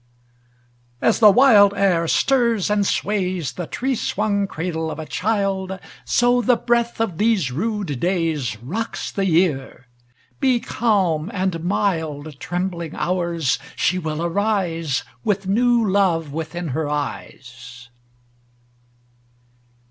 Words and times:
Ill 0.99 1.09
As 1.09 1.19
the 1.19 1.29
wild 1.29 1.75
air 1.75 2.07
stirs 2.07 2.71
and 2.71 2.87
sways 2.87 3.51
The 3.51 3.67
tree 3.67 3.93
swung 3.93 4.47
cradle 4.47 4.89
of 4.89 4.97
a 4.97 5.05
child, 5.05 5.79
So 6.05 6.41
the 6.41 6.55
breath 6.55 6.99
of 6.99 7.19
these 7.19 7.51
rude 7.51 7.99
days 7.99 8.57
Rocks 8.63 9.11
the 9.11 9.27
year: 9.27 9.85
ŌĆö 9.85 10.39
be 10.39 10.59
calm 10.59 11.29
and 11.31 11.63
mild, 11.63 12.39
Trembling 12.39 12.95
hours; 12.95 13.59
she 13.75 13.99
will 13.99 14.23
arise 14.23 15.03
With 15.23 15.45
new 15.47 15.87
love 15.87 16.33
within 16.33 16.69
her 16.69 16.89
eyes. 16.89 17.89